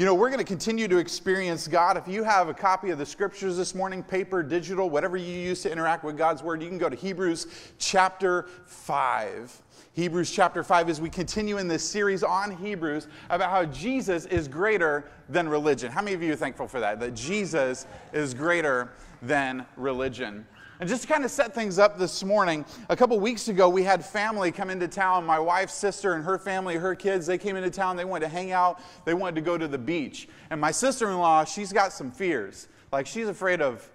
[0.00, 1.98] You know, we're going to continue to experience God.
[1.98, 5.60] If you have a copy of the scriptures this morning, paper, digital, whatever you use
[5.64, 9.62] to interact with God's word, you can go to Hebrews chapter 5.
[9.92, 14.48] Hebrews chapter 5 as we continue in this series on Hebrews about how Jesus is
[14.48, 15.92] greater than religion.
[15.92, 16.98] How many of you are thankful for that?
[16.98, 20.46] That Jesus is greater than religion.
[20.80, 23.82] And just to kind of set things up this morning, a couple weeks ago, we
[23.82, 25.26] had family come into town.
[25.26, 27.98] My wife's sister and her family, her kids, they came into town.
[27.98, 30.26] They wanted to hang out, they wanted to go to the beach.
[30.48, 32.68] And my sister in law, she's got some fears.
[32.92, 33.86] Like, she's afraid of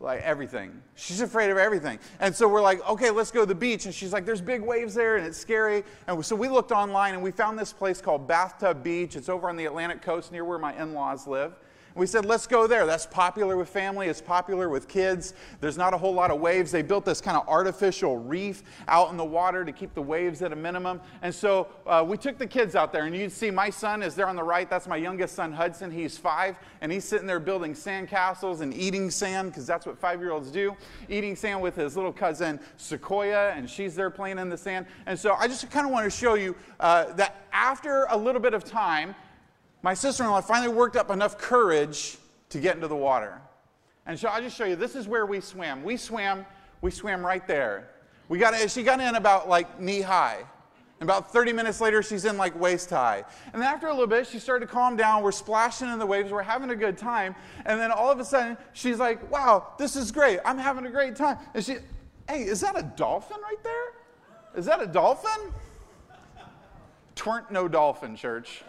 [0.00, 0.82] like everything.
[0.94, 1.98] She's afraid of everything.
[2.20, 3.84] And so we're like, okay, let's go to the beach.
[3.84, 5.84] And she's like, there's big waves there and it's scary.
[6.06, 9.14] And so we looked online and we found this place called Bathtub Beach.
[9.14, 11.54] It's over on the Atlantic coast near where my in laws live.
[11.96, 12.86] We said, let's go there.
[12.86, 15.32] That's popular with family, it's popular with kids.
[15.60, 16.72] There's not a whole lot of waves.
[16.72, 20.42] They built this kind of artificial reef out in the water to keep the waves
[20.42, 21.00] at a minimum.
[21.22, 24.16] And so uh, we took the kids out there, and you'd see my son is
[24.16, 24.68] there on the right.
[24.68, 25.92] That's my youngest son, Hudson.
[25.92, 29.96] He's five, and he's sitting there building sand castles and eating sand, because that's what
[29.96, 30.76] five year olds do,
[31.08, 34.86] eating sand with his little cousin, Sequoia, and she's there playing in the sand.
[35.06, 38.40] And so I just kind of want to show you uh, that after a little
[38.40, 39.14] bit of time,
[39.84, 42.16] my sister in law finally worked up enough courage
[42.48, 43.38] to get into the water.
[44.06, 45.84] And so I'll just show you this is where we swam.
[45.84, 46.46] We swam,
[46.80, 47.90] we swam right there.
[48.30, 50.38] We got, she got in about like knee high.
[51.00, 53.24] And about 30 minutes later, she's in like waist high.
[53.52, 55.22] And then after a little bit, she started to calm down.
[55.22, 56.32] We're splashing in the waves.
[56.32, 57.34] We're having a good time.
[57.66, 60.40] And then all of a sudden, she's like, wow, this is great.
[60.46, 61.36] I'm having a great time.
[61.52, 61.76] And she,
[62.26, 63.92] hey, is that a dolphin right there?
[64.56, 65.52] Is that a dolphin?
[67.16, 68.62] Twernt no dolphin, church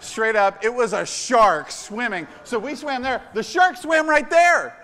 [0.00, 2.26] straight up, it was a shark swimming.
[2.44, 3.22] So we swam there.
[3.34, 4.76] The shark swam right there.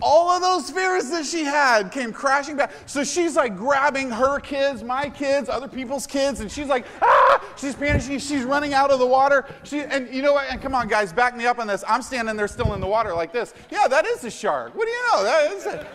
[0.00, 2.72] All of those fears that she had came crashing back.
[2.86, 7.44] So she's like grabbing her kids, my kids, other people's kids, and she's like, ah!
[7.56, 8.20] She's panicking.
[8.26, 9.44] She's running out of the water.
[9.62, 10.48] She, and you know what?
[10.48, 11.84] And come on, guys, back me up on this.
[11.86, 13.52] I'm standing there still in the water like this.
[13.70, 14.74] Yeah, that is a shark.
[14.74, 15.22] What do you know?
[15.22, 15.86] That is a,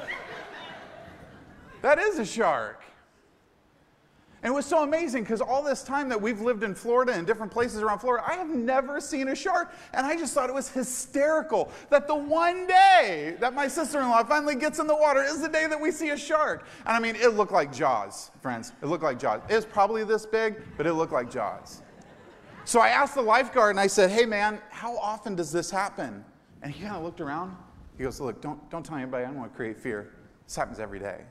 [1.81, 2.81] that is a shark.
[4.41, 7.27] And it was so amazing because all this time that we've lived in Florida and
[7.27, 9.73] different places around Florida, I have never seen a shark.
[9.93, 14.07] And I just thought it was hysterical that the one day that my sister in
[14.07, 16.65] law finally gets in the water is the day that we see a shark.
[16.85, 18.71] And I mean, it looked like Jaws, friends.
[18.81, 19.41] It looked like Jaws.
[19.49, 21.81] It was probably this big, but it looked like Jaws.
[22.63, 26.23] So I asked the lifeguard and I said, hey man, how often does this happen?
[26.61, 27.57] And he kind of looked around.
[27.97, 30.13] He goes, look, don't, don't tell anybody, I don't want to create fear.
[30.45, 31.23] This happens every day.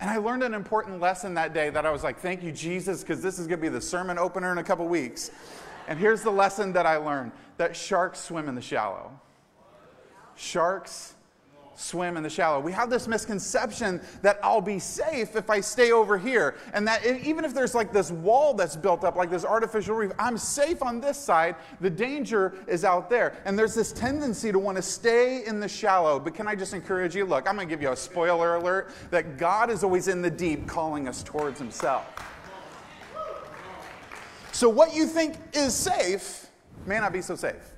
[0.00, 3.00] And I learned an important lesson that day that I was like, thank you, Jesus,
[3.00, 5.30] because this is going to be the sermon opener in a couple weeks.
[5.88, 9.10] And here's the lesson that I learned that sharks swim in the shallow.
[10.36, 11.14] Sharks
[11.78, 12.60] swim in the shallow.
[12.60, 16.56] We have this misconception that I'll be safe if I stay over here.
[16.74, 20.10] And that even if there's like this wall that's built up, like this artificial reef,
[20.18, 21.56] I'm safe on this side.
[21.80, 23.36] The danger is out there.
[23.44, 26.18] And there's this tendency to want to stay in the shallow.
[26.18, 27.24] But can I just encourage you?
[27.24, 30.30] Look, I'm going to give you a spoiler alert that God is always in the
[30.30, 32.04] deep calling us towards Himself.
[34.52, 36.48] So what you think is safe
[36.84, 37.74] may not be so safe.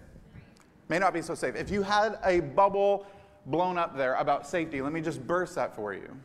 [0.88, 1.54] May not be so safe.
[1.54, 3.06] If you had a bubble
[3.46, 4.80] blown up there about safety.
[4.80, 6.16] Let me just burst that for you.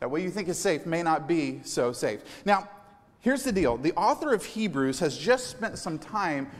[0.00, 2.20] That what you think is safe may not be so safe.
[2.44, 2.68] Now,
[3.20, 6.50] here's the deal the author of Hebrews has just spent some time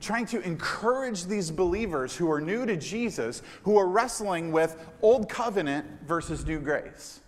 [0.00, 5.28] trying to encourage these believers who are new to Jesus, who are wrestling with old
[5.28, 7.20] covenant versus new grace.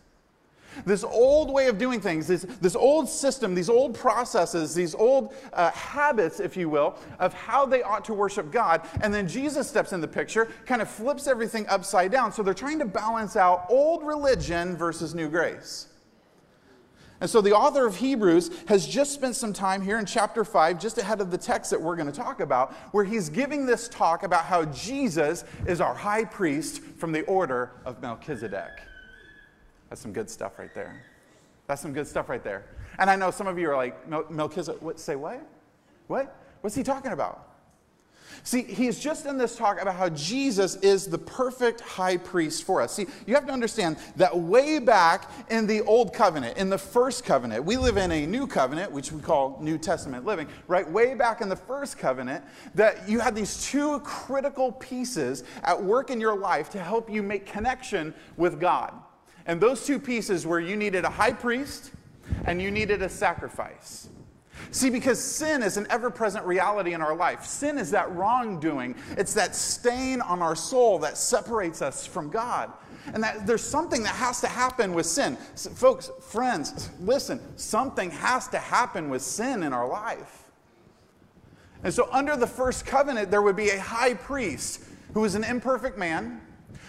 [0.85, 5.35] This old way of doing things, this, this old system, these old processes, these old
[5.53, 8.87] uh, habits, if you will, of how they ought to worship God.
[9.03, 12.33] And then Jesus steps in the picture, kind of flips everything upside down.
[12.33, 15.89] So they're trying to balance out old religion versus new grace.
[17.21, 20.81] And so the author of Hebrews has just spent some time here in chapter 5,
[20.81, 23.89] just ahead of the text that we're going to talk about, where he's giving this
[23.89, 28.90] talk about how Jesus is our high priest from the order of Melchizedek.
[29.91, 31.05] That's some good stuff right there.
[31.67, 32.65] That's some good stuff right there.
[32.99, 35.47] And I know some of you are like, Melchizedek, what, say what?
[36.07, 36.35] What?
[36.63, 37.51] What's he talking about?
[38.43, 42.81] See, he's just in this talk about how Jesus is the perfect high priest for
[42.81, 42.95] us.
[42.95, 47.25] See, you have to understand that way back in the old covenant, in the first
[47.25, 50.89] covenant, we live in a new covenant, which we call New Testament living, right?
[50.89, 52.45] Way back in the first covenant,
[52.75, 57.23] that you had these two critical pieces at work in your life to help you
[57.23, 58.95] make connection with God.
[59.51, 61.91] And those two pieces were you needed a high priest
[62.45, 64.09] and you needed a sacrifice.
[64.71, 67.45] See, because sin is an ever present reality in our life.
[67.45, 72.73] Sin is that wrongdoing, it's that stain on our soul that separates us from God.
[73.13, 75.37] And that there's something that has to happen with sin.
[75.57, 80.45] So, folks, friends, listen, something has to happen with sin in our life.
[81.83, 85.43] And so, under the first covenant, there would be a high priest who was an
[85.43, 86.41] imperfect man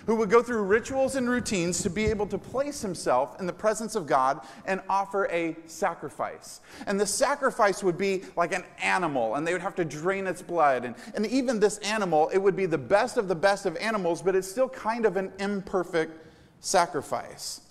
[0.05, 3.53] who would go through rituals and routines to be able to place himself in the
[3.53, 6.61] presence of God and offer a sacrifice.
[6.87, 10.41] And the sacrifice would be like an animal, and they would have to drain its
[10.41, 10.85] blood.
[10.85, 14.21] And, and even this animal, it would be the best of the best of animals,
[14.21, 16.27] but it's still kind of an imperfect
[16.59, 17.61] sacrifice.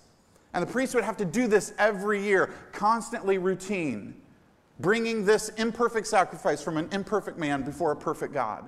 [0.53, 4.15] And the priest would have to do this every year, constantly routine,
[4.79, 8.67] bringing this imperfect sacrifice from an imperfect man before a perfect God.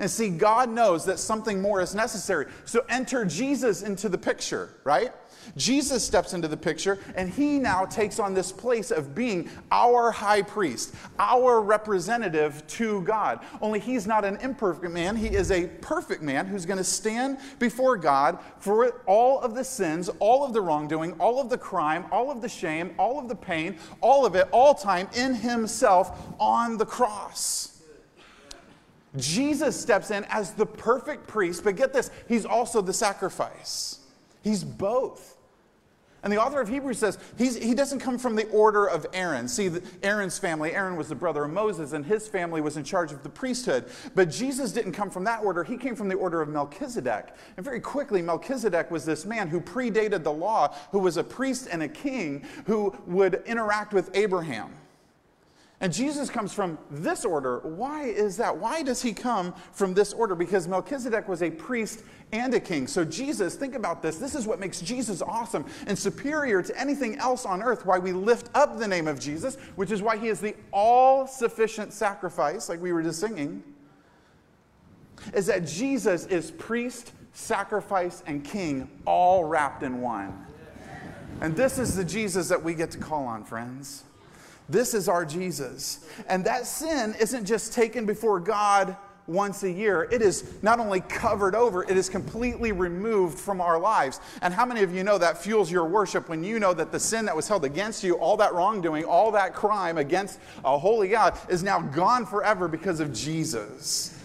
[0.00, 2.46] And see, God knows that something more is necessary.
[2.64, 5.12] So enter Jesus into the picture, right?
[5.56, 10.10] Jesus steps into the picture, and he now takes on this place of being our
[10.10, 13.40] high priest, our representative to God.
[13.60, 17.38] Only he's not an imperfect man, he is a perfect man who's going to stand
[17.58, 22.06] before God for all of the sins, all of the wrongdoing, all of the crime,
[22.10, 26.18] all of the shame, all of the pain, all of it, all time in himself
[26.38, 27.71] on the cross.
[29.16, 34.00] Jesus steps in as the perfect priest, but get this, he's also the sacrifice.
[34.42, 35.36] He's both.
[36.24, 39.48] And the author of Hebrews says he doesn't come from the order of Aaron.
[39.48, 42.84] See, the, Aaron's family, Aaron was the brother of Moses, and his family was in
[42.84, 43.86] charge of the priesthood.
[44.14, 45.64] But Jesus didn't come from that order.
[45.64, 47.34] He came from the order of Melchizedek.
[47.56, 51.66] And very quickly, Melchizedek was this man who predated the law, who was a priest
[51.70, 54.72] and a king who would interact with Abraham.
[55.82, 57.58] And Jesus comes from this order.
[57.58, 58.56] Why is that?
[58.56, 60.36] Why does he come from this order?
[60.36, 62.86] Because Melchizedek was a priest and a king.
[62.86, 64.16] So, Jesus, think about this.
[64.16, 67.84] This is what makes Jesus awesome and superior to anything else on earth.
[67.84, 71.26] Why we lift up the name of Jesus, which is why he is the all
[71.26, 73.64] sufficient sacrifice, like we were just singing,
[75.34, 80.46] is that Jesus is priest, sacrifice, and king all wrapped in one.
[81.40, 84.04] And this is the Jesus that we get to call on, friends.
[84.68, 86.06] This is our Jesus.
[86.28, 90.08] And that sin isn't just taken before God once a year.
[90.10, 94.20] It is not only covered over, it is completely removed from our lives.
[94.40, 97.00] And how many of you know that fuels your worship when you know that the
[97.00, 101.08] sin that was held against you, all that wrongdoing, all that crime against a holy
[101.08, 104.18] God, is now gone forever because of Jesus?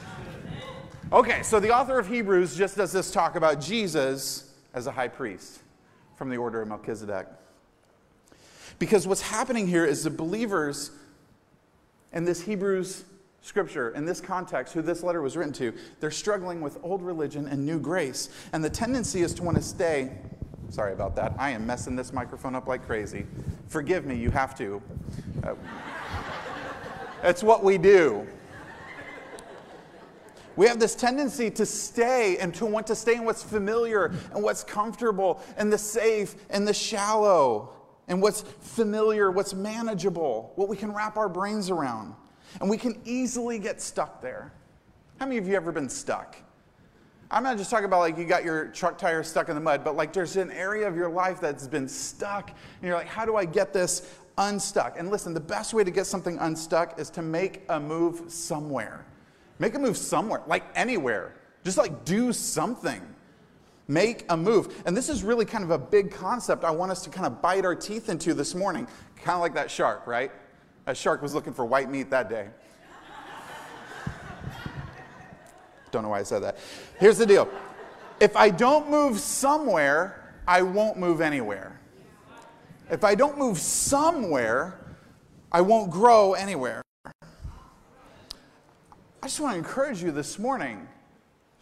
[1.12, 5.07] Okay, so the author of Hebrews just does this talk about Jesus as a high
[5.07, 5.60] priest
[6.18, 7.28] from the order of Melchizedek.
[8.79, 10.91] Because what's happening here is the believers
[12.13, 13.03] in this Hebrews
[13.41, 17.47] scripture, in this context, who this letter was written to, they're struggling with old religion
[17.47, 18.29] and new grace.
[18.53, 20.12] And the tendency is to want to stay.
[20.69, 21.33] Sorry about that.
[21.39, 23.25] I am messing this microphone up like crazy.
[23.68, 24.81] Forgive me, you have to.
[25.44, 25.56] Uh,
[27.41, 28.27] what we do.
[30.56, 34.44] We have this tendency to stay and to want to stay in what's familiar and
[34.44, 37.69] what's comfortable and the safe and the shallow
[38.07, 42.15] and what's familiar, what's manageable, what we can wrap our brains around.
[42.62, 44.54] And we can easily get stuck there.
[45.19, 46.36] How many of you ever been stuck?
[47.30, 49.83] I'm not just talking about like you got your truck tire stuck in the mud,
[49.83, 53.25] but like there's an area of your life that's been stuck, and you're like, how
[53.25, 54.98] do I get this unstuck?
[54.98, 59.06] And listen, the best way to get something unstuck is to make a move somewhere.
[59.59, 61.36] Make a move somewhere, like anywhere.
[61.65, 63.01] Just like do something
[63.88, 64.84] make a move.
[64.86, 67.42] And this is really kind of a big concept I want us to kind of
[67.42, 68.88] bite our teeth into this morning.
[69.18, 70.31] Kind of like that shark, right?
[70.85, 72.50] That shark was looking for white meat that day.
[75.92, 76.57] Don't know why I said that.
[77.00, 77.50] Here's the deal
[78.19, 81.80] if I don't move somewhere, I won't move anywhere.
[82.90, 84.80] If I don't move somewhere,
[85.52, 86.81] I won't grow anywhere.
[87.06, 87.11] I
[89.23, 90.88] just want to encourage you this morning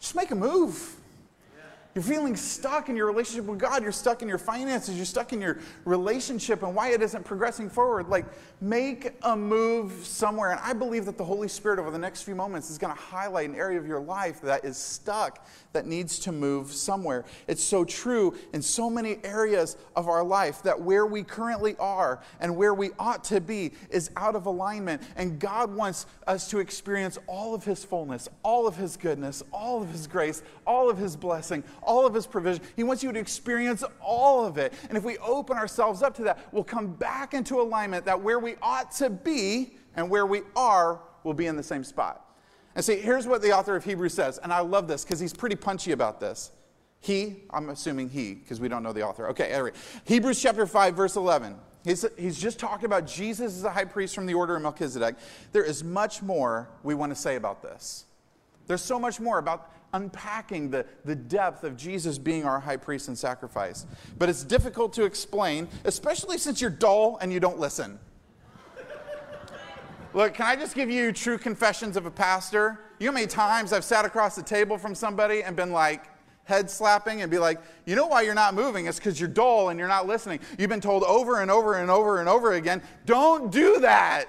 [0.00, 0.95] just make a move.
[1.96, 3.82] You're feeling stuck in your relationship with God.
[3.82, 4.96] You're stuck in your finances.
[4.96, 8.10] You're stuck in your relationship and why it isn't progressing forward.
[8.10, 8.26] Like,
[8.60, 10.50] make a move somewhere.
[10.50, 13.00] And I believe that the Holy Spirit over the next few moments is going to
[13.00, 17.24] highlight an area of your life that is stuck, that needs to move somewhere.
[17.46, 22.20] It's so true in so many areas of our life that where we currently are
[22.40, 25.00] and where we ought to be is out of alignment.
[25.16, 29.82] And God wants us to experience all of His fullness, all of His goodness, all
[29.82, 32.62] of His grace, all of His blessing all of His provision.
[32.76, 34.74] He wants you to experience all of it.
[34.88, 38.38] And if we open ourselves up to that, we'll come back into alignment that where
[38.38, 42.22] we ought to be and where we are will be in the same spot.
[42.74, 45.32] And see, here's what the author of Hebrews says, and I love this because he's
[45.32, 46.52] pretty punchy about this.
[47.00, 49.28] He, I'm assuming he, because we don't know the author.
[49.28, 49.72] Okay, anyway.
[50.04, 51.56] Hebrews chapter 5, verse 11.
[51.84, 55.14] He's, he's just talking about Jesus as a high priest from the order of Melchizedek.
[55.52, 58.06] There is much more we want to say about this.
[58.66, 63.08] There's so much more about unpacking the, the depth of Jesus being our high priest
[63.08, 63.86] and sacrifice.
[64.18, 67.98] But it's difficult to explain, especially since you're dull and you don't listen.
[70.14, 72.80] Look, can I just give you true confessions of a pastor?
[72.98, 76.06] You know many times I've sat across the table from somebody and been like,
[76.44, 78.86] head slapping and be like, you know why you're not moving?
[78.86, 80.38] It's because you're dull and you're not listening.
[80.58, 84.26] You've been told over and over and over and over again, don't do that.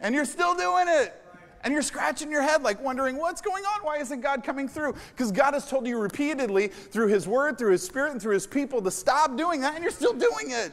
[0.00, 1.23] And you're still doing it.
[1.64, 3.80] And you're scratching your head, like wondering, what's going on?
[3.82, 4.94] Why isn't God coming through?
[5.10, 8.46] Because God has told you repeatedly through His Word, through His Spirit, and through His
[8.46, 10.72] people to stop doing that, and you're still doing it.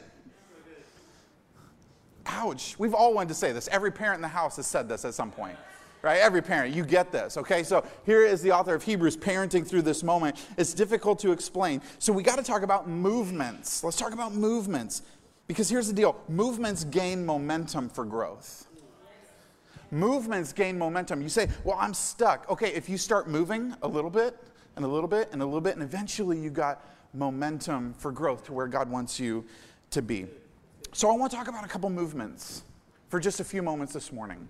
[2.25, 2.75] Ouch.
[2.77, 3.67] We've all wanted to say this.
[3.71, 5.57] Every parent in the house has said this at some point
[6.01, 6.19] right?
[6.19, 7.63] Every parent, you get this, okay?
[7.63, 10.43] So here is the author of Hebrews parenting through this moment.
[10.57, 11.81] It's difficult to explain.
[11.99, 13.83] So we got to talk about movements.
[13.83, 15.03] Let's talk about movements.
[15.47, 18.67] Because here's the deal movements gain momentum for growth.
[19.91, 21.21] Movements gain momentum.
[21.21, 22.49] You say, Well, I'm stuck.
[22.49, 24.37] Okay, if you start moving a little bit
[24.75, 28.45] and a little bit and a little bit, and eventually you got momentum for growth
[28.45, 29.45] to where God wants you
[29.91, 30.27] to be.
[30.93, 32.63] So I want to talk about a couple movements
[33.09, 34.47] for just a few moments this morning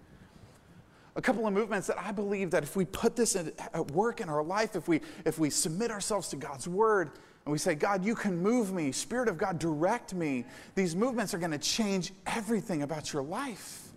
[1.16, 4.30] a couple of movements that I believe that if we put this at work in
[4.30, 7.12] our life, if we, if we submit ourselves to God's word
[7.46, 10.46] and we say, God, you can move me, Spirit of God, direct me,
[10.76, 13.91] these movements are going to change everything about your life.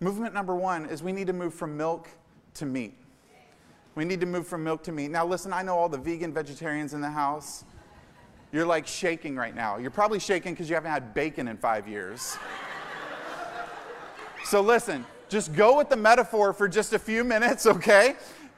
[0.00, 2.08] Movement number one is we need to move from milk
[2.54, 2.94] to meat.
[3.94, 5.10] We need to move from milk to meat.
[5.10, 7.64] Now, listen, I know all the vegan vegetarians in the house.
[8.52, 9.78] You're like shaking right now.
[9.78, 12.36] You're probably shaking because you haven't had bacon in five years.
[14.44, 18.16] so, listen, just go with the metaphor for just a few minutes, okay?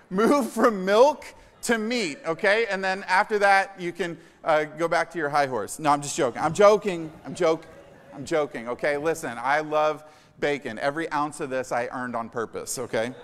[0.08, 1.24] Move from milk
[1.62, 2.66] to meat, okay?
[2.66, 5.78] And then after that, you can uh, go back to your high horse.
[5.78, 6.40] No, I'm just joking.
[6.40, 7.12] I'm joking.
[7.24, 7.70] I'm joking.
[8.14, 8.96] I'm joking, okay?
[8.96, 10.02] Listen, I love
[10.40, 10.78] bacon.
[10.78, 13.14] Every ounce of this I earned on purpose, okay?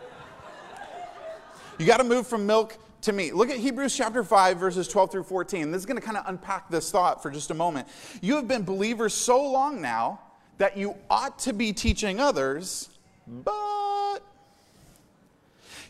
[1.78, 3.34] You got to move from milk to meat.
[3.34, 5.70] Look at Hebrews chapter 5, verses 12 through 14.
[5.70, 7.88] This is going to kind of unpack this thought for just a moment.
[8.20, 10.20] You have been believers so long now
[10.58, 12.88] that you ought to be teaching others
[13.26, 14.20] but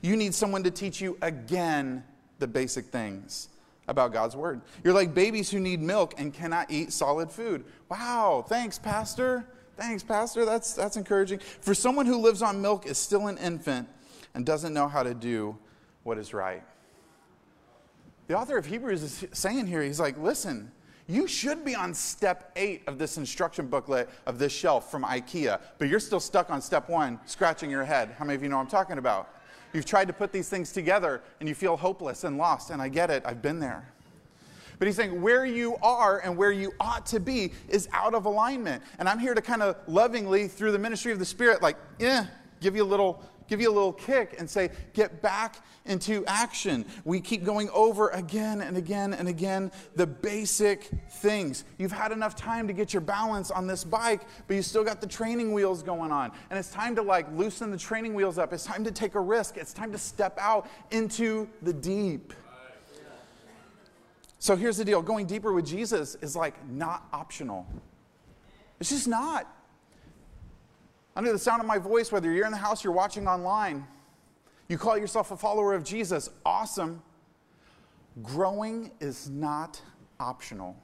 [0.01, 2.05] you need someone to teach you again
[2.39, 3.49] the basic things
[3.89, 4.61] about God's word.
[4.85, 7.65] You're like babies who need milk and cannot eat solid food.
[7.89, 9.47] Wow, thanks, Pastor.
[9.77, 10.45] Thanks, Pastor.
[10.45, 11.39] That's, that's encouraging.
[11.39, 13.89] For someone who lives on milk is still an infant
[14.35, 15.57] and doesn't know how to do
[16.03, 16.63] what is right.
[18.29, 20.71] The author of Hebrews is saying here, he's like, listen,
[21.09, 25.61] you should be on step eight of this instruction booklet of this shelf from IKEA,
[25.79, 28.15] but you're still stuck on step one, scratching your head.
[28.19, 29.29] How many of you know I'm talking about?
[29.73, 32.89] You've tried to put these things together and you feel hopeless and lost, and I
[32.89, 33.93] get it, I've been there.
[34.83, 38.25] But he's saying where you are and where you ought to be is out of
[38.25, 38.83] alignment.
[38.99, 42.25] And I'm here to kind of lovingly, through the ministry of the Spirit, like, eh,
[42.61, 46.85] give you a little give you a little kick and say, get back into action.
[47.05, 51.65] We keep going over again and again and again the basic things.
[51.79, 55.01] You've had enough time to get your balance on this bike, but you still got
[55.01, 56.33] the training wheels going on.
[56.51, 58.53] And it's time to like loosen the training wheels up.
[58.53, 59.57] It's time to take a risk.
[59.59, 62.33] It's time to step out into the deep.
[64.43, 67.65] So here's the deal going deeper with Jesus is like not optional.
[68.81, 69.47] It's just not
[71.15, 73.87] under the sound of my voice, whether you're in the house, you're watching online,
[74.67, 77.05] you call yourself a follower of Jesus, awesome.
[78.21, 79.81] Growing is not
[80.19, 80.77] optional.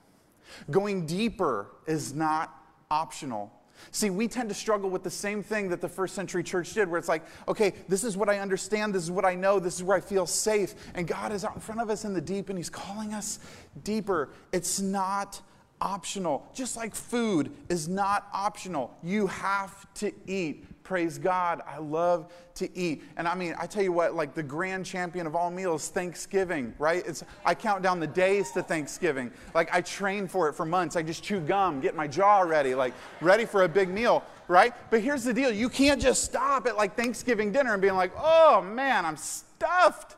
[0.70, 2.62] Going deeper is not
[2.92, 3.52] optional.
[3.90, 6.88] See, we tend to struggle with the same thing that the first century church did,
[6.88, 9.76] where it's like, okay, this is what I understand, this is what I know, this
[9.76, 10.74] is where I feel safe.
[10.94, 13.38] And God is out in front of us in the deep, and He's calling us
[13.84, 14.30] deeper.
[14.52, 15.40] It's not
[15.80, 16.46] optional.
[16.54, 18.96] Just like food is not optional.
[19.02, 20.64] You have to eat.
[20.88, 21.60] Praise God.
[21.68, 23.02] I love to eat.
[23.18, 26.72] And I mean, I tell you what, like the grand champion of all meals, Thanksgiving,
[26.78, 27.06] right?
[27.06, 29.30] It's I count down the days to Thanksgiving.
[29.54, 30.96] Like I train for it for months.
[30.96, 34.72] I just chew gum, get my jaw ready, like ready for a big meal, right?
[34.90, 35.52] But here's the deal.
[35.52, 40.16] You can't just stop at like Thanksgiving dinner and being like, "Oh man, I'm stuffed.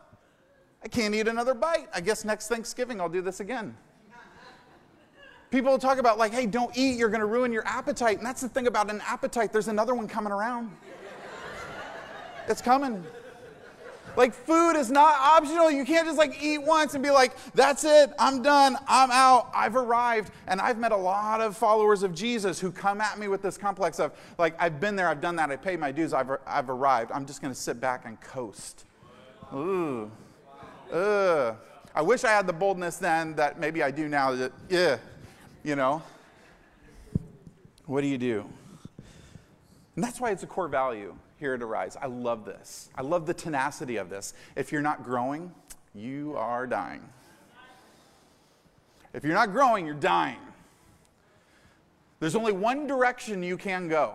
[0.85, 1.89] I can't eat another bite.
[1.93, 3.75] I guess next Thanksgiving I'll do this again."
[5.51, 8.19] People talk about, like, hey, don't eat, you're to ruin your appetite.
[8.19, 10.71] And that's the thing about an appetite, there's another one coming around.
[12.49, 13.05] it's coming.
[14.17, 15.71] Like, food is not optional.
[15.71, 19.51] You can't just like eat once and be like, that's it, I'm done, I'm out,
[19.55, 20.33] I've arrived.
[20.47, 23.57] And I've met a lot of followers of Jesus who come at me with this
[23.57, 26.71] complex of, like, I've been there, I've done that, I paid my dues, I've, I've
[26.71, 27.13] arrived.
[27.13, 28.85] I'm just to sit back and coast.
[29.55, 30.11] Ooh.
[30.93, 31.57] Ugh.
[31.95, 34.99] I wish I had the boldness then that maybe I do now that, yeah,
[35.63, 36.03] you know?
[37.87, 38.47] What do you do?
[39.97, 41.97] And that's why it's a core value here at Arise.
[42.01, 42.89] I love this.
[42.95, 44.35] I love the tenacity of this.
[44.57, 45.53] If you're not growing,
[45.95, 47.03] you are dying.
[49.13, 50.39] If you're not growing, you're dying.
[52.21, 54.15] There's only one direction you can go.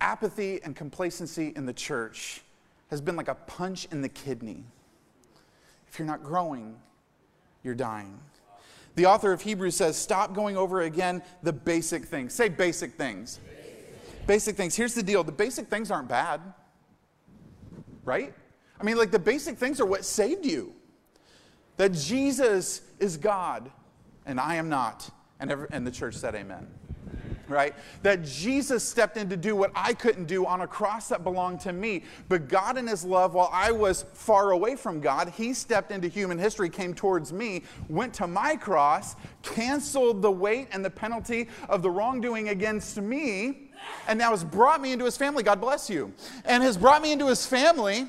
[0.00, 2.42] Apathy and complacency in the church
[2.90, 4.64] has been like a punch in the kidney.
[5.88, 6.76] If you're not growing,
[7.62, 8.18] you're dying.
[8.98, 12.34] The author of Hebrews says, Stop going over again the basic things.
[12.34, 13.38] Say basic things.
[13.46, 14.74] Basic, basic things.
[14.74, 16.40] Here's the deal the basic things aren't bad,
[18.04, 18.34] right?
[18.80, 20.74] I mean, like the basic things are what saved you.
[21.76, 23.70] That Jesus is God
[24.26, 25.08] and I am not.
[25.38, 26.66] And, every, and the church said, Amen
[27.48, 27.74] right?
[28.02, 31.60] That Jesus stepped in to do what I couldn't do on a cross that belonged
[31.60, 32.04] to me.
[32.28, 36.08] But God, in His love, while I was far away from God, He stepped into
[36.08, 41.48] human history, came towards me, went to my cross, canceled the weight and the penalty
[41.68, 43.70] of the wrongdoing against me,
[44.06, 45.42] and now has brought me into His family.
[45.42, 46.12] God bless you.
[46.44, 48.08] And has brought me into His family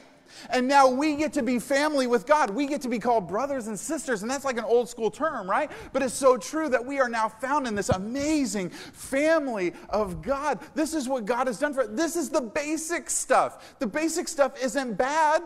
[0.50, 2.50] and now we get to be family with God.
[2.50, 4.22] We get to be called brothers and sisters.
[4.22, 5.72] And that's like an old school term, right?
[5.94, 10.60] But it's so true that we are now found in this amazing family of God.
[10.76, 11.90] This is what God has done for us.
[11.92, 13.78] This is the basic stuff.
[13.80, 15.42] The basic stuff isn't bad,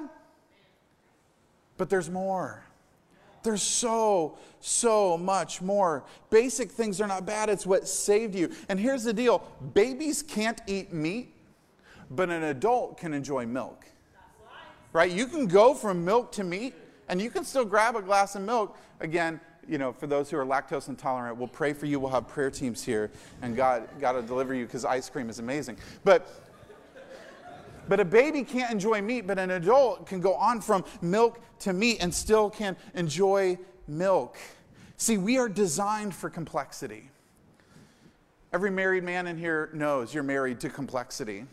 [1.78, 2.64] but there's more.
[3.44, 6.06] There's so, so much more.
[6.30, 8.52] Basic things are not bad, it's what saved you.
[8.70, 11.36] And here's the deal babies can't eat meat,
[12.10, 13.86] but an adult can enjoy milk
[14.94, 15.12] right?
[15.12, 16.74] You can go from milk to meat,
[17.10, 18.78] and you can still grab a glass of milk.
[19.02, 22.00] Again, you know, for those who are lactose intolerant, we'll pray for you.
[22.00, 25.40] We'll have prayer teams here, and God, God will deliver you because ice cream is
[25.40, 25.78] amazing.
[26.04, 26.28] But
[27.88, 31.74] but a baby can't enjoy meat, but an adult can go on from milk to
[31.74, 33.58] meat and still can enjoy
[33.88, 34.38] milk.
[34.98, 37.10] See, we are designed for complexity.
[38.54, 41.46] Every married man in here knows you're married to complexity.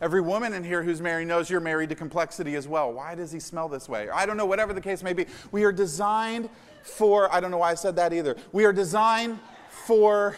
[0.00, 2.92] Every woman in here who's married knows you're married to complexity as well.
[2.92, 4.08] Why does he smell this way?
[4.08, 5.26] I don't know, whatever the case may be.
[5.52, 6.48] We are designed
[6.82, 8.36] for, I don't know why I said that either.
[8.52, 9.38] We are designed
[9.68, 10.36] for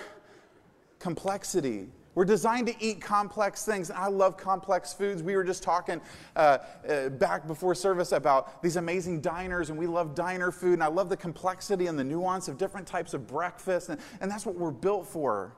[0.98, 1.88] complexity.
[2.14, 3.90] We're designed to eat complex things.
[3.90, 5.22] I love complex foods.
[5.22, 6.00] We were just talking
[6.36, 6.58] uh,
[6.88, 10.74] uh, back before service about these amazing diners, and we love diner food.
[10.74, 13.88] And I love the complexity and the nuance of different types of breakfast.
[13.88, 15.56] And, and that's what we're built for.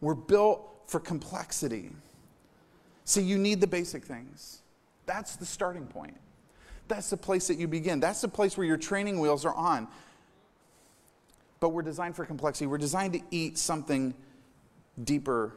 [0.00, 1.90] We're built for complexity.
[3.04, 4.60] See, you need the basic things.
[5.06, 6.16] That's the starting point.
[6.88, 8.00] That's the place that you begin.
[8.00, 9.88] That's the place where your training wheels are on.
[11.60, 12.66] But we're designed for complexity.
[12.66, 14.14] We're designed to eat something
[15.02, 15.54] deeper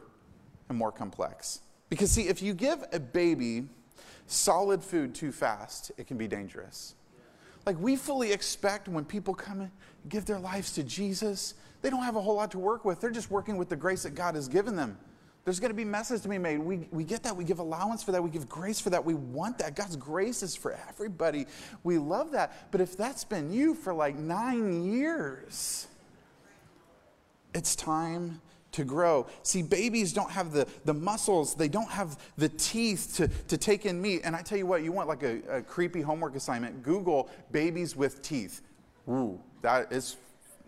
[0.68, 1.60] and more complex.
[1.90, 3.68] Because, see, if you give a baby
[4.26, 6.94] solid food too fast, it can be dangerous.
[7.66, 9.70] Like, we fully expect when people come and
[10.08, 13.00] give their lives to Jesus, they don't have a whole lot to work with.
[13.00, 14.98] They're just working with the grace that God has given them.
[15.48, 16.58] There's going to be messes to be made.
[16.58, 17.34] We, we get that.
[17.34, 18.22] We give allowance for that.
[18.22, 19.02] We give grace for that.
[19.02, 19.74] We want that.
[19.74, 21.46] God's grace is for everybody.
[21.84, 22.70] We love that.
[22.70, 25.86] But if that's been you for like nine years,
[27.54, 29.26] it's time to grow.
[29.42, 33.86] See, babies don't have the, the muscles, they don't have the teeth to, to take
[33.86, 34.20] in meat.
[34.24, 37.96] And I tell you what, you want like a, a creepy homework assignment Google babies
[37.96, 38.60] with teeth.
[39.08, 40.18] Ooh, that is,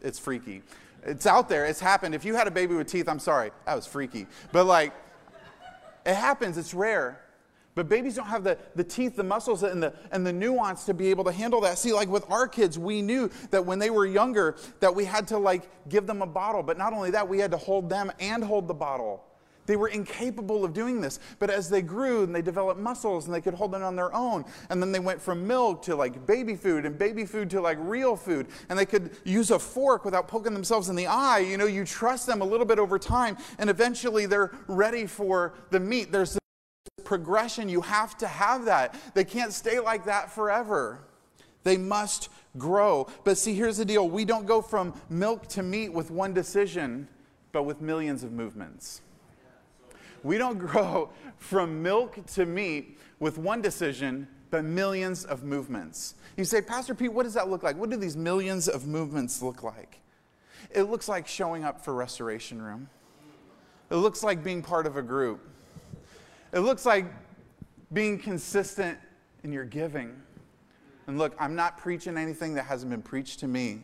[0.01, 0.62] it's freaky.
[1.04, 1.66] It's out there.
[1.66, 2.14] It's happened.
[2.14, 3.50] If you had a baby with teeth, I'm sorry.
[3.66, 4.26] That was freaky.
[4.52, 4.92] But like,
[6.04, 6.58] it happens.
[6.58, 7.20] It's rare.
[7.74, 10.94] But babies don't have the, the teeth, the muscles, and the, and the nuance to
[10.94, 11.78] be able to handle that.
[11.78, 15.28] See, like with our kids, we knew that when they were younger, that we had
[15.28, 16.62] to like give them a bottle.
[16.62, 19.24] But not only that, we had to hold them and hold the bottle.
[19.70, 21.20] They were incapable of doing this.
[21.38, 24.12] But as they grew and they developed muscles and they could hold it on their
[24.12, 27.61] own, and then they went from milk to like baby food and baby food to
[27.61, 31.38] like real food, and they could use a fork without poking themselves in the eye.
[31.38, 35.54] You know, you trust them a little bit over time, and eventually they're ready for
[35.70, 36.11] the meat.
[36.11, 36.37] There's
[37.04, 37.68] progression.
[37.68, 38.96] You have to have that.
[39.14, 40.98] They can't stay like that forever.
[41.62, 42.28] They must
[42.59, 43.06] grow.
[43.22, 47.06] But see, here's the deal we don't go from milk to meat with one decision,
[47.52, 49.02] but with millions of movements.
[50.22, 56.14] We don't grow from milk to meat with one decision, but millions of movements.
[56.37, 57.76] You say, Pastor Pete, what does that look like?
[57.76, 60.00] What do these millions of movements look like?
[60.70, 62.88] It looks like showing up for Restoration Room.
[63.90, 65.40] It looks like being part of a group.
[66.52, 67.06] It looks like
[67.92, 68.98] being consistent
[69.42, 70.14] in your giving.
[71.06, 73.83] And look, I'm not preaching anything that hasn't been preached to me.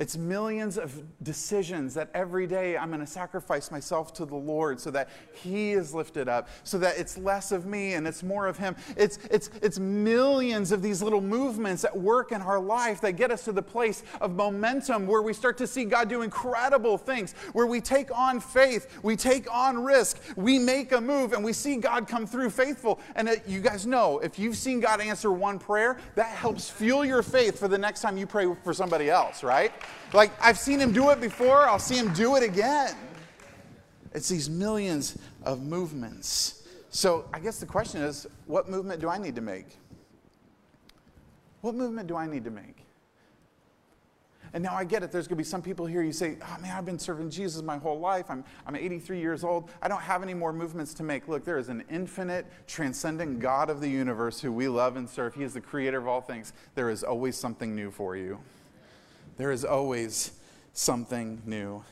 [0.00, 4.80] It's millions of decisions that every day I'm going to sacrifice myself to the Lord
[4.80, 8.46] so that He is lifted up, so that it's less of me and it's more
[8.46, 8.76] of Him.
[8.96, 13.30] It's, it's, it's millions of these little movements at work in our life that get
[13.30, 17.34] us to the place of momentum where we start to see God do incredible things,
[17.52, 21.52] where we take on faith, we take on risk, we make a move, and we
[21.52, 23.00] see God come through faithful.
[23.16, 27.04] And it, you guys know, if you've seen God answer one prayer, that helps fuel
[27.04, 29.72] your faith for the next time you pray for somebody else, right?
[30.12, 32.94] Like, I've seen him do it before, I'll see him do it again.
[34.12, 36.66] It's these millions of movements.
[36.90, 39.66] So, I guess the question is what movement do I need to make?
[41.60, 42.80] What movement do I need to make?
[44.52, 45.12] And now I get it.
[45.12, 47.62] There's going to be some people here, you say, oh man, I've been serving Jesus
[47.62, 48.26] my whole life.
[48.28, 49.70] I'm, I'm 83 years old.
[49.80, 51.28] I don't have any more movements to make.
[51.28, 55.34] Look, there is an infinite, transcendent God of the universe who we love and serve.
[55.34, 56.52] He is the creator of all things.
[56.74, 58.40] There is always something new for you.
[59.40, 60.32] There is always
[60.74, 61.82] something new.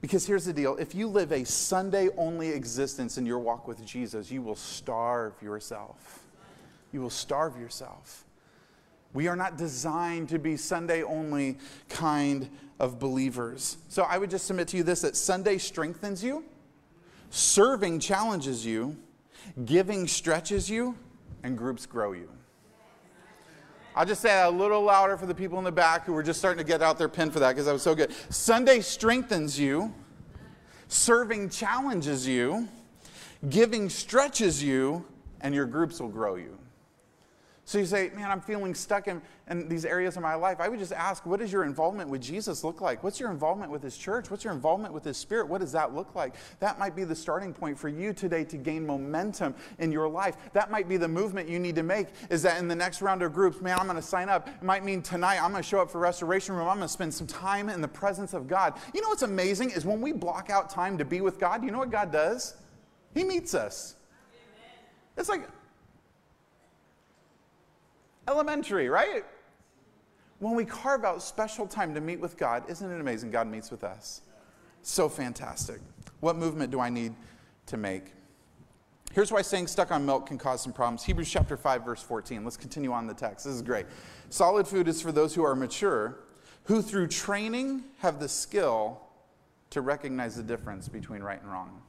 [0.00, 3.84] Because here's the deal if you live a Sunday only existence in your walk with
[3.84, 6.20] Jesus, you will starve yourself.
[6.90, 8.24] You will starve yourself.
[9.12, 11.58] We are not designed to be Sunday only
[11.90, 13.76] kind of believers.
[13.90, 16.46] So I would just submit to you this that Sunday strengthens you,
[17.28, 18.96] serving challenges you,
[19.66, 20.96] giving stretches you,
[21.42, 22.30] and groups grow you.
[23.96, 26.22] I'll just say that a little louder for the people in the back who were
[26.22, 28.12] just starting to get out their pen for that because that was so good.
[28.28, 29.92] Sunday strengthens you,
[30.86, 32.68] serving challenges you,
[33.48, 35.04] giving stretches you,
[35.40, 36.56] and your groups will grow you.
[37.70, 40.58] So you say, man, I'm feeling stuck in, in these areas of my life.
[40.58, 43.04] I would just ask, what does your involvement with Jesus look like?
[43.04, 44.28] What's your involvement with his church?
[44.28, 45.46] What's your involvement with his spirit?
[45.46, 46.34] What does that look like?
[46.58, 50.36] That might be the starting point for you today to gain momentum in your life.
[50.52, 53.22] That might be the movement you need to make is that in the next round
[53.22, 54.48] of groups, man, I'm going to sign up.
[54.48, 56.66] It might mean tonight I'm going to show up for Restoration Room.
[56.66, 58.74] I'm going to spend some time in the presence of God.
[58.92, 61.70] You know what's amazing is when we block out time to be with God, you
[61.70, 62.56] know what God does?
[63.14, 63.94] He meets us.
[65.16, 65.48] It's like,
[68.30, 69.24] elementary, right?
[70.38, 73.30] When we carve out special time to meet with God, isn't it amazing?
[73.30, 74.22] God meets with us.
[74.82, 75.80] So fantastic.
[76.20, 77.14] What movement do I need
[77.66, 78.14] to make?
[79.12, 81.02] Here's why staying stuck on milk can cause some problems.
[81.02, 82.44] Hebrews chapter 5, verse 14.
[82.44, 83.44] Let's continue on the text.
[83.44, 83.86] This is great.
[84.30, 86.20] Solid food is for those who are mature,
[86.64, 89.00] who through training have the skill
[89.70, 91.82] to recognize the difference between right and wrong.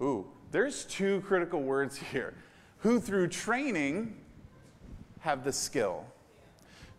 [0.00, 2.34] Ooh, there's two critical words here.
[2.80, 4.14] Who through training
[5.20, 6.04] have the skill.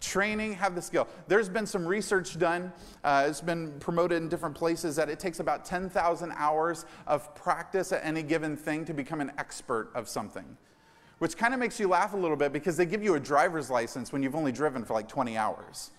[0.02, 1.08] Training, have the skill.
[1.28, 2.72] There's been some research done,
[3.04, 7.92] uh, it's been promoted in different places that it takes about 10,000 hours of practice
[7.92, 10.58] at any given thing to become an expert of something.
[11.18, 13.70] Which kind of makes you laugh a little bit because they give you a driver's
[13.70, 15.92] license when you've only driven for like 20 hours.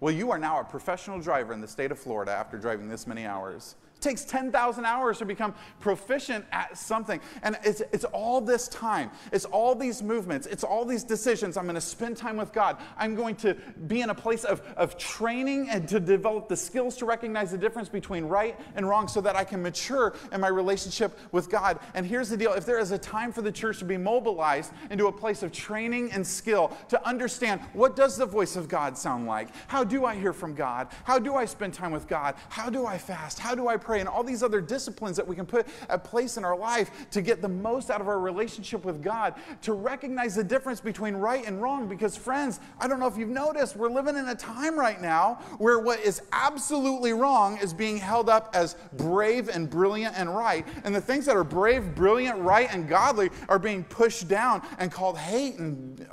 [0.00, 3.06] Well, you are now a professional driver in the state of Florida after driving this
[3.06, 7.20] many hours takes 10,000 hours to become proficient at something.
[7.42, 11.56] And it's, it's all this time, it's all these movements, it's all these decisions.
[11.56, 12.76] I'm going to spend time with God.
[12.98, 13.54] I'm going to
[13.86, 17.58] be in a place of, of training and to develop the skills to recognize the
[17.58, 21.78] difference between right and wrong so that I can mature in my relationship with God.
[21.94, 24.72] And here's the deal if there is a time for the church to be mobilized
[24.90, 28.98] into a place of training and skill to understand what does the voice of God
[28.98, 29.48] sound like?
[29.66, 30.88] How do I hear from God?
[31.04, 32.34] How do I spend time with God?
[32.48, 33.38] How do I fast?
[33.38, 33.93] How do I pray?
[33.94, 37.08] Pray, and all these other disciplines that we can put at place in our life
[37.10, 41.14] to get the most out of our relationship with God, to recognize the difference between
[41.14, 41.88] right and wrong.
[41.88, 45.34] Because, friends, I don't know if you've noticed, we're living in a time right now
[45.58, 50.66] where what is absolutely wrong is being held up as brave and brilliant and right.
[50.82, 54.90] And the things that are brave, brilliant, right, and godly are being pushed down and
[54.90, 56.04] called hate and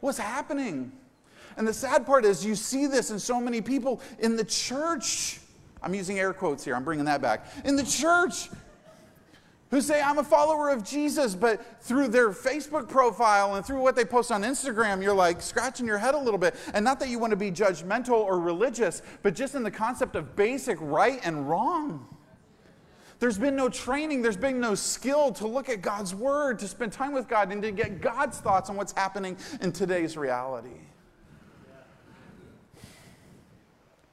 [0.00, 0.92] what's happening?
[1.56, 5.38] And the sad part is, you see this in so many people in the church.
[5.82, 7.46] I'm using air quotes here, I'm bringing that back.
[7.64, 8.48] In the church,
[9.72, 13.96] who say, I'm a follower of Jesus, but through their Facebook profile and through what
[13.96, 16.54] they post on Instagram, you're like scratching your head a little bit.
[16.74, 20.14] And not that you want to be judgmental or religious, but just in the concept
[20.14, 22.06] of basic right and wrong.
[23.18, 26.92] There's been no training, there's been no skill to look at God's word, to spend
[26.92, 30.80] time with God, and to get God's thoughts on what's happening in today's reality.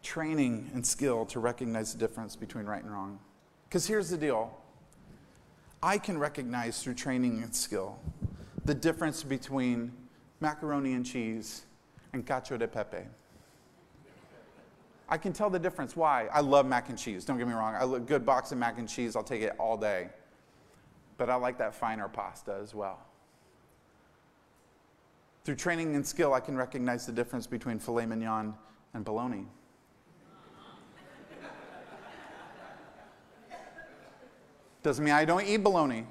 [0.09, 3.19] Training and skill to recognize the difference between right and wrong.
[3.67, 4.51] Because here's the deal
[5.83, 7.99] I can recognize through training and skill
[8.65, 9.91] the difference between
[10.39, 11.61] macaroni and cheese
[12.11, 13.05] and cacio de pepe.
[15.07, 15.95] I can tell the difference.
[15.95, 16.27] Why?
[16.33, 17.23] I love mac and cheese.
[17.23, 17.75] Don't get me wrong.
[17.75, 19.15] I love good box of mac and cheese.
[19.15, 20.09] I'll take it all day.
[21.17, 22.99] But I like that finer pasta as well.
[25.43, 28.55] Through training and skill, I can recognize the difference between filet mignon
[28.95, 29.45] and bologna.
[34.81, 36.05] Doesn't mean I don't eat bologna,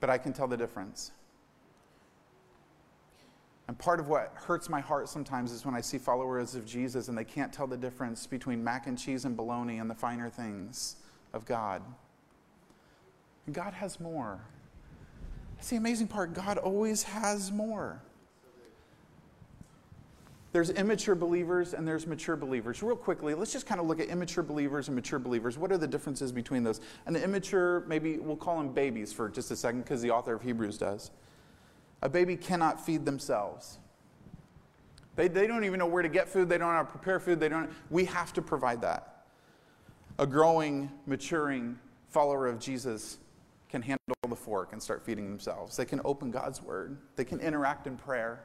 [0.00, 1.12] but I can tell the difference.
[3.68, 7.08] And part of what hurts my heart sometimes is when I see followers of Jesus
[7.08, 10.28] and they can't tell the difference between mac and cheese and bologna and the finer
[10.28, 10.96] things
[11.32, 11.82] of God.
[13.46, 14.40] And God has more.
[15.56, 16.34] That's the amazing part.
[16.34, 18.02] God always has more.
[20.52, 22.82] There's immature believers and there's mature believers.
[22.82, 25.56] Real quickly, let's just kind of look at immature believers and mature believers.
[25.56, 26.80] What are the differences between those?
[27.06, 30.42] An immature, maybe we'll call them babies for just a second because the author of
[30.42, 31.10] Hebrews does.
[32.02, 33.78] A baby cannot feed themselves.
[35.16, 36.48] They, they don't even know where to get food.
[36.48, 37.40] They don't know how to prepare food.
[37.40, 37.70] They don't.
[37.90, 39.24] We have to provide that.
[40.18, 43.18] A growing, maturing follower of Jesus
[43.70, 45.76] can handle the fork and start feeding themselves.
[45.76, 46.98] They can open God's word.
[47.16, 48.44] They can interact in prayer.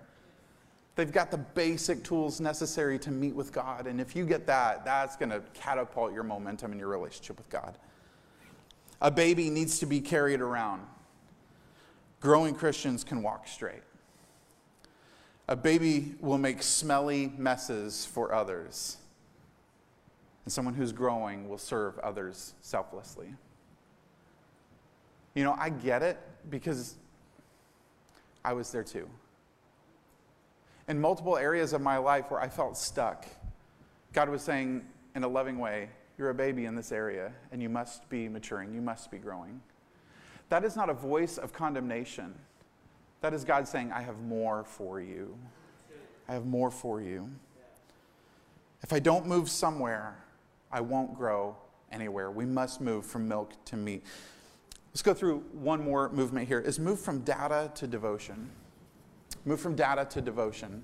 [0.97, 3.85] They've got the basic tools necessary to meet with God.
[3.85, 7.47] And if you get that, that's going to catapult your momentum in your relationship with
[7.51, 7.77] God.
[8.99, 10.81] A baby needs to be carried around.
[12.19, 13.83] Growing Christians can walk straight.
[15.47, 18.97] A baby will make smelly messes for others.
[20.45, 23.35] And someone who's growing will serve others selflessly.
[25.35, 26.17] You know, I get it
[26.49, 26.95] because
[28.43, 29.07] I was there too
[30.87, 33.25] in multiple areas of my life where I felt stuck.
[34.13, 37.69] God was saying in a loving way, You're a baby in this area, and you
[37.69, 39.61] must be maturing, you must be growing.
[40.49, 42.33] That is not a voice of condemnation.
[43.21, 45.37] That is God saying, I have more for you.
[46.29, 47.29] I have more for you.
[48.81, 50.17] If I don't move somewhere,
[50.71, 51.55] I won't grow
[51.91, 52.31] anywhere.
[52.31, 54.03] We must move from milk to meat.
[54.91, 56.59] Let's go through one more movement here.
[56.59, 58.49] Is move from data to devotion.
[59.47, 60.83] Move from data to devotion.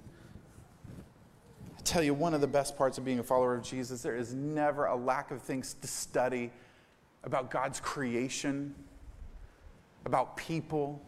[1.78, 4.16] I tell you, one of the best parts of being a follower of Jesus, there
[4.16, 6.50] is never a lack of things to study
[7.26, 8.74] about God's creation,
[10.06, 11.02] about people,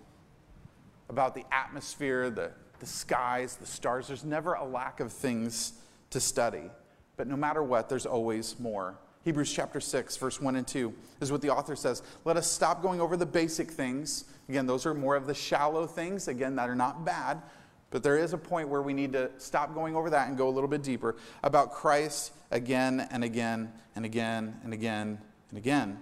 [1.07, 4.07] about the atmosphere, the, the skies, the stars.
[4.07, 5.75] There's never a lack of things
[6.09, 6.69] to study.
[7.15, 8.97] But no matter what, there's always more.
[9.25, 12.03] Hebrews chapter 6, verse 1 and 2 is what the author says.
[12.25, 14.25] Let us stop going over the basic things.
[14.47, 17.41] Again, those are more of the shallow things, again, that are not bad.
[17.89, 20.47] But there is a point where we need to stop going over that and go
[20.47, 25.17] a little bit deeper about Christ again and again and again and again
[25.49, 25.99] and again.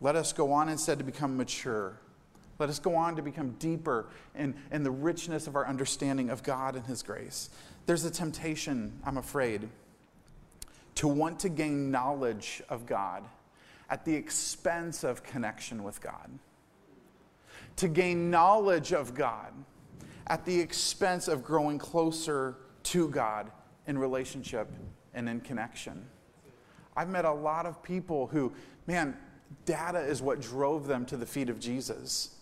[0.00, 2.00] Let us go on instead to become mature.
[2.58, 6.42] Let us go on to become deeper in, in the richness of our understanding of
[6.42, 7.50] God and His grace.
[7.84, 9.68] There's a temptation, I'm afraid
[10.96, 13.24] to want to gain knowledge of God
[13.90, 16.30] at the expense of connection with God.
[17.76, 19.52] To gain knowledge of God
[20.26, 23.50] at the expense of growing closer to God
[23.86, 24.68] in relationship
[25.12, 26.06] and in connection.
[26.96, 28.52] I've met a lot of people who,
[28.86, 29.16] man,
[29.64, 32.36] data is what drove them to the feet of Jesus.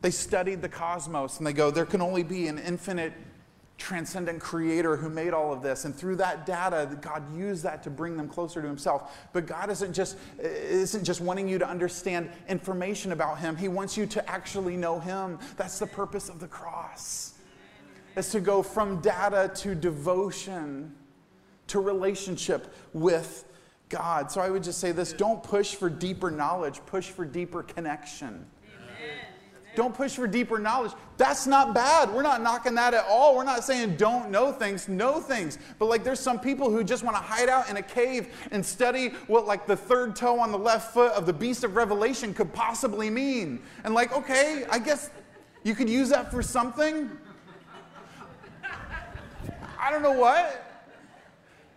[0.00, 3.12] They studied the cosmos and they go, there can only be an infinite
[3.78, 5.84] transcendent creator who made all of this.
[5.84, 9.16] And through that data god used that to bring them closer to himself.
[9.32, 13.56] But god isn't just isn't just wanting you to understand information about him.
[13.56, 15.38] He wants you to actually know him.
[15.56, 17.34] That's the purpose of the cross
[18.16, 20.94] is to go from data to devotion
[21.68, 23.44] to relationship with
[23.88, 24.30] god.
[24.32, 26.80] So i would just say this don't push for deeper knowledge.
[26.86, 28.44] Push for deeper connection
[29.78, 30.90] don't push for deeper knowledge.
[31.18, 32.12] That's not bad.
[32.12, 33.36] We're not knocking that at all.
[33.36, 35.56] We're not saying don't know things, know things.
[35.78, 38.66] But like there's some people who just want to hide out in a cave and
[38.66, 42.34] study what like the third toe on the left foot of the beast of Revelation
[42.34, 43.60] could possibly mean.
[43.84, 45.10] And like, okay, I guess
[45.62, 47.08] you could use that for something.
[49.80, 50.67] I don't know what.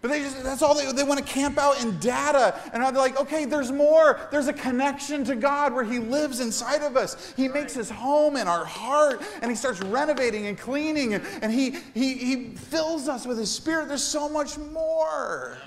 [0.02, 2.60] But they just, that's all they, they want to camp out in data.
[2.74, 4.20] And they're like, okay, there's more.
[4.32, 7.34] There's a connection to God where He lives inside of us.
[7.38, 11.52] He makes His home in our heart and He starts renovating and cleaning and, and
[11.52, 13.90] he, he, he fills us with His Spirit.
[13.90, 15.58] There's so much more.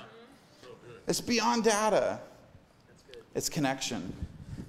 [1.07, 2.19] It's beyond data,
[3.35, 4.13] it's connection.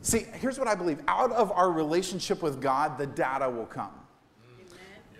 [0.02, 3.90] See, here's what I believe out of our relationship with God, the data will come.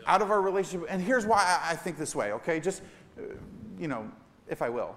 [0.07, 2.61] Out of our relationship, and here's why I think this way, okay?
[2.61, 2.83] Just,
[3.19, 3.23] uh,
[3.79, 4.09] you know,
[4.49, 4.97] if I will.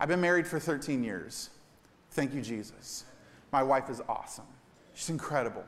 [0.00, 1.50] I've been married for 13 years.
[2.10, 3.04] Thank you, Jesus.
[3.52, 4.46] My wife is awesome.
[4.94, 5.64] She's incredible.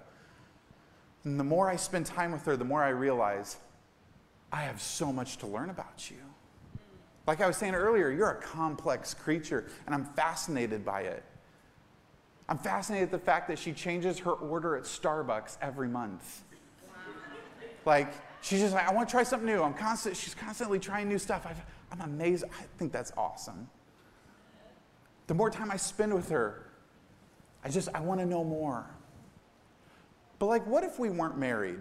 [1.25, 3.57] And the more I spend time with her, the more I realize
[4.53, 6.19] I have so much to learn about you.
[7.27, 11.25] Like I was saying earlier, you're a complex creature, and I'm fascinated by it.
[12.49, 16.45] I'm fascinated at the fact that she changes her order at Starbucks every month.
[17.85, 18.13] Like,
[18.47, 19.61] She's just like, I want to try something new.
[19.61, 21.45] I'm constant, she's constantly trying new stuff.
[21.47, 21.55] i
[21.91, 22.45] I'm amazed.
[22.45, 23.69] I think that's awesome.
[25.27, 26.71] The more time I spend with her,
[27.65, 28.87] I just, I want to know more.
[30.39, 31.81] But like, what if we weren't married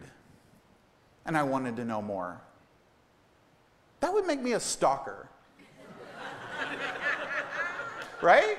[1.28, 2.41] and I wanted to know more?
[3.99, 5.30] That would make me a stalker.
[8.23, 8.58] right?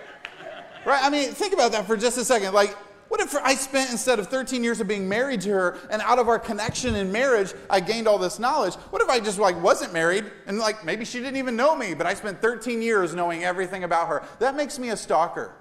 [0.84, 1.02] Right?
[1.02, 2.54] I mean, think about that for just a second.
[2.54, 2.76] Like,
[3.16, 6.18] what if I spent, instead of 13 years of being married to her, and out
[6.18, 8.74] of our connection in marriage, I gained all this knowledge?
[8.90, 11.94] What if I just like wasn't married, and like maybe she didn't even know me,
[11.94, 14.22] but I spent 13 years knowing everything about her?
[14.38, 15.54] That makes me a stalker,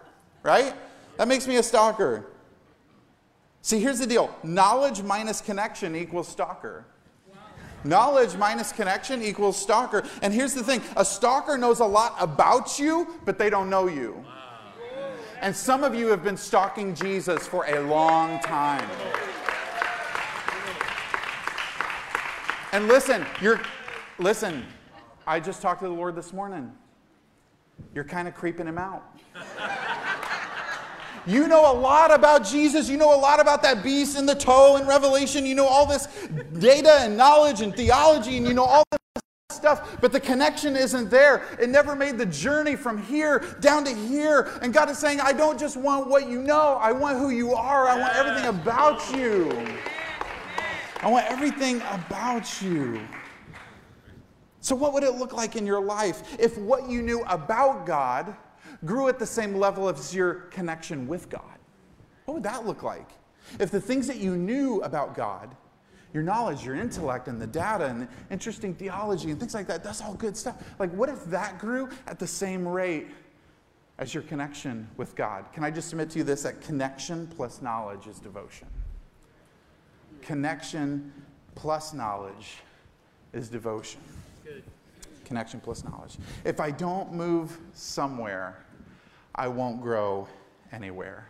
[0.43, 0.75] right?
[1.15, 2.25] That makes me a stalker.
[3.61, 6.85] See, here's the deal knowledge minus connection equals stalker.
[7.85, 10.03] Knowledge minus connection equals stalker.
[10.21, 13.87] And here's the thing a stalker knows a lot about you, but they don't know
[13.87, 14.25] you.
[15.45, 18.89] And some of you have been stalking Jesus for a long time.
[22.71, 23.61] And listen, you're
[24.17, 24.65] listen,
[25.27, 26.71] I just talked to the Lord this morning.
[27.93, 29.03] You're kind of creeping him out.
[31.27, 32.89] You know a lot about Jesus.
[32.89, 35.45] You know a lot about that beast in the toe in Revelation.
[35.45, 36.07] You know all this
[36.57, 38.99] data and knowledge and theology, and you know all this
[39.65, 41.43] stuff, but the connection isn't there.
[41.59, 44.51] It never made the journey from here down to here.
[44.61, 47.53] And God is saying, I don't just want what you know, I want who you
[47.53, 47.87] are.
[47.87, 49.77] I want everything about you.
[51.01, 53.01] I want everything about you.
[54.61, 58.35] So, what would it look like in your life if what you knew about God
[58.83, 61.59] grew at the same level as your connection with God?
[62.25, 63.09] What would that look like?
[63.59, 65.55] If the things that you knew about God,
[66.15, 69.83] your knowledge, your intellect, and the data, and the interesting theology, and things like that,
[69.83, 70.63] that's all good stuff.
[70.79, 73.07] Like, what if that grew at the same rate
[73.97, 75.51] as your connection with God?
[75.51, 78.69] Can I just submit to you this that connection plus knowledge is devotion?
[80.21, 81.11] Connection
[81.53, 82.59] plus knowledge
[83.33, 83.99] is devotion.
[84.45, 84.63] Good.
[85.25, 86.15] Connection plus knowledge.
[86.45, 88.63] If I don't move somewhere,
[89.35, 90.29] I won't grow
[90.71, 91.27] anywhere.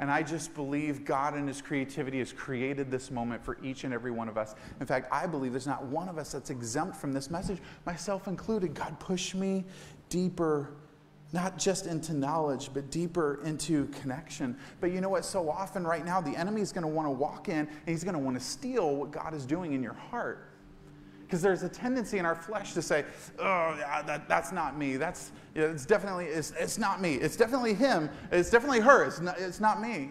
[0.00, 3.92] And I just believe God and His creativity has created this moment for each and
[3.92, 4.54] every one of us.
[4.80, 8.26] In fact, I believe there's not one of us that's exempt from this message, myself
[8.26, 8.72] included.
[8.72, 9.62] God, push me
[10.08, 10.70] deeper,
[11.34, 14.56] not just into knowledge, but deeper into connection.
[14.80, 15.26] But you know what?
[15.26, 18.02] So often right now, the enemy is going to want to walk in and he's
[18.02, 20.49] going to want to steal what God is doing in your heart.
[21.30, 23.04] Because there's a tendency in our flesh to say,
[23.38, 24.96] oh, that, that's not me.
[24.96, 27.14] That's, it's definitely, it's, it's not me.
[27.14, 28.10] It's definitely him.
[28.32, 29.04] It's definitely her.
[29.04, 30.10] It's not, it's not me.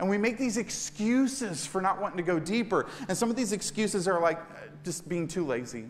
[0.00, 2.86] And we make these excuses for not wanting to go deeper.
[3.10, 5.84] And some of these excuses are like uh, just being too lazy.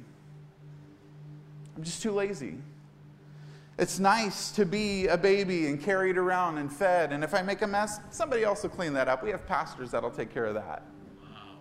[1.77, 2.57] I'm just too lazy.
[3.79, 7.12] It's nice to be a baby and carried around and fed.
[7.12, 9.23] And if I make a mess, somebody else will clean that up.
[9.23, 10.83] We have pastors that'll take care of that.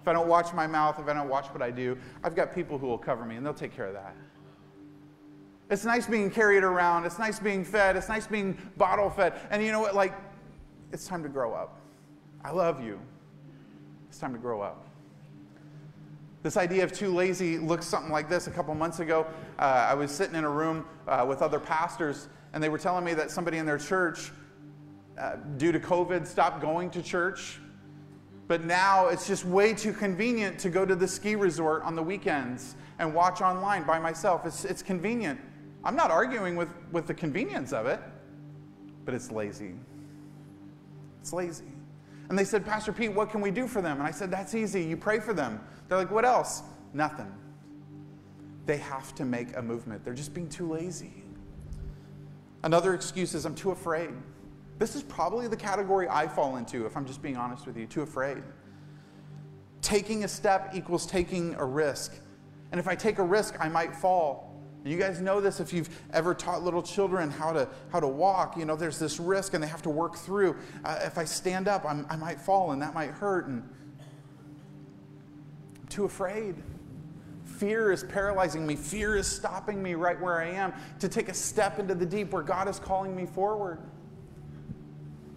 [0.06, 2.54] If I don't watch my mouth, if I don't watch what I do, I've got
[2.54, 4.16] people who will cover me and they'll take care of that.
[5.72, 7.06] It's nice being carried around.
[7.06, 7.96] It's nice being fed.
[7.96, 9.34] It's nice being bottle fed.
[9.50, 9.96] And you know what?
[9.96, 10.14] Like,
[10.92, 11.80] it's time to grow up.
[12.44, 13.00] I love you.
[14.08, 14.86] It's time to grow up.
[16.44, 18.46] This idea of too lazy looks something like this.
[18.46, 19.26] A couple months ago,
[19.58, 23.04] uh, I was sitting in a room uh, with other pastors, and they were telling
[23.04, 24.32] me that somebody in their church,
[25.18, 27.60] uh, due to COVID, stopped going to church
[28.48, 32.04] but now it's just way too convenient to go to the ski resort on the
[32.04, 34.46] weekends and watch online by myself.
[34.46, 35.40] It's, it's convenient.
[35.84, 38.00] I'm not arguing with, with the convenience of it,
[39.04, 39.74] but it's lazy.
[41.22, 41.66] It's lazy.
[42.30, 43.98] And they said, Pastor Pete, what can we do for them?
[43.98, 44.84] And I said, That's easy.
[44.84, 45.60] You pray for them.
[45.88, 46.64] They're like, What else?
[46.94, 47.32] Nothing.
[48.66, 50.04] They have to make a movement.
[50.04, 51.24] They're just being too lazy.
[52.64, 54.10] Another excuse is, I'm too afraid.
[54.78, 57.86] This is probably the category I fall into, if I'm just being honest with you,
[57.86, 58.44] too afraid.
[59.82, 62.14] Taking a step equals taking a risk.
[62.72, 64.56] And if I take a risk, I might fall.
[64.84, 68.08] And you guys know this if you've ever taught little children how to, how to
[68.08, 68.58] walk.
[68.58, 70.58] You know, there's this risk and they have to work through.
[70.84, 73.48] Uh, if I stand up, I'm, I might fall and that might hurt.
[73.48, 73.68] And
[75.82, 76.56] I'm too afraid.
[77.46, 78.76] Fear is paralyzing me.
[78.76, 82.32] Fear is stopping me right where I am to take a step into the deep
[82.34, 83.80] where God is calling me forward.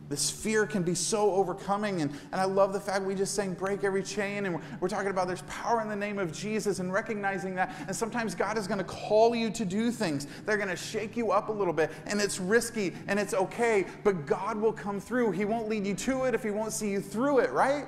[0.09, 2.01] This fear can be so overcoming.
[2.01, 4.47] And, and I love the fact we just sang break every chain.
[4.47, 7.75] And we're, we're talking about there's power in the name of Jesus and recognizing that.
[7.87, 10.27] And sometimes God is going to call you to do things.
[10.47, 11.91] They're going to shake you up a little bit.
[12.07, 13.85] And it's risky and it's okay.
[14.03, 15.33] But God will come through.
[15.33, 17.87] He won't lead you to it if He won't see you through it, right?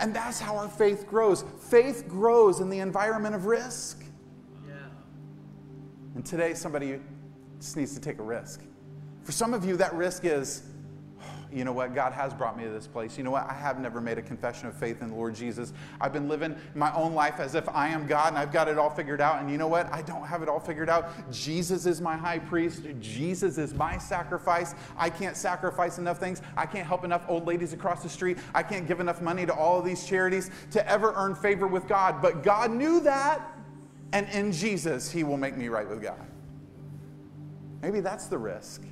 [0.00, 1.44] And that's how our faith grows.
[1.70, 4.02] Faith grows in the environment of risk.
[4.66, 4.74] Yeah.
[6.14, 7.00] And today, somebody
[7.60, 8.62] just needs to take a risk.
[9.24, 10.62] For some of you, that risk is
[11.52, 11.94] you know what?
[11.94, 13.16] God has brought me to this place.
[13.16, 13.48] You know what?
[13.48, 15.72] I have never made a confession of faith in the Lord Jesus.
[16.00, 18.78] I've been living my own life as if I am God and I've got it
[18.78, 19.40] all figured out.
[19.40, 19.92] And you know what?
[19.92, 21.10] I don't have it all figured out.
[21.30, 22.82] Jesus is my high priest.
[23.00, 24.74] Jesus is my sacrifice.
[24.96, 26.42] I can't sacrifice enough things.
[26.56, 28.38] I can't help enough old ladies across the street.
[28.54, 31.86] I can't give enough money to all of these charities to ever earn favor with
[31.86, 32.20] God.
[32.20, 33.40] But God knew that.
[34.12, 36.26] And in Jesus, He will make me right with God.
[37.82, 38.82] Maybe that's the risk.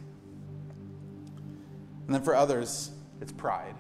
[2.06, 2.90] And then for others,
[3.20, 3.74] it's pride.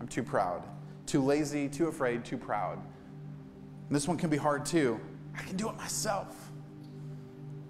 [0.00, 0.64] I'm too proud,
[1.06, 2.78] too lazy, too afraid, too proud.
[2.78, 5.00] And this one can be hard too.
[5.36, 6.50] I can do it myself.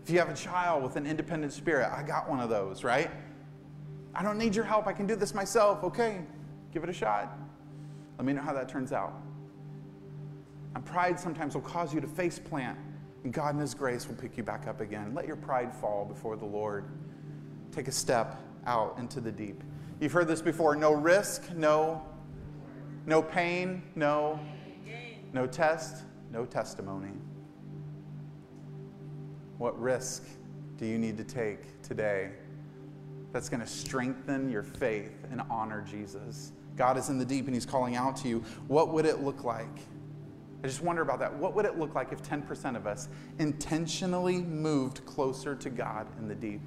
[0.03, 3.11] If you have a child with an independent spirit, I got one of those, right?
[4.15, 4.87] I don't need your help.
[4.87, 5.85] I can do this myself.
[5.85, 6.23] Okay,
[6.73, 7.39] give it a shot.
[8.19, 9.13] Let me know how that turns out.
[10.75, 12.79] And pride sometimes will cause you to face plant,
[13.25, 15.15] and God in His grace will pick you back up again.
[15.15, 16.85] Let your pride fall before the Lord.
[17.73, 19.63] Take a step out into the deep.
[20.01, 22.03] You've heard this before no risk, no,
[23.05, 24.41] no pain, no,
[25.35, 27.13] no test, no testimony.
[29.59, 30.25] What risk
[30.79, 32.31] do you need to take today
[33.31, 36.53] that's going to strengthen your faith and honor Jesus?
[36.77, 38.43] God is in the deep and He's calling out to you.
[38.69, 39.81] What would it look like?
[40.65, 41.35] I just wonder about that.
[41.35, 46.27] What would it look like if 10% of us intentionally moved closer to God in
[46.27, 46.63] the deep?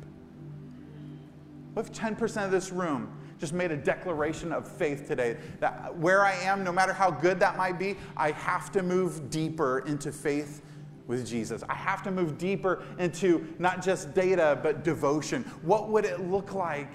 [1.73, 3.11] What if 10% of this room
[3.43, 7.41] just made a declaration of faith today that where I am, no matter how good
[7.41, 10.61] that might be, I have to move deeper into faith
[11.07, 11.61] with Jesus.
[11.67, 15.43] I have to move deeper into not just data, but devotion.
[15.61, 16.93] What would it look like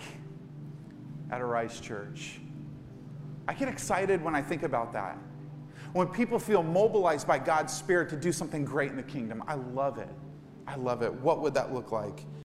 [1.31, 2.41] at Arise Church?
[3.47, 5.19] I get excited when I think about that.
[5.93, 9.57] When people feel mobilized by God's Spirit to do something great in the kingdom, I
[9.57, 10.09] love it.
[10.67, 11.13] I love it.
[11.13, 12.25] What would that look like?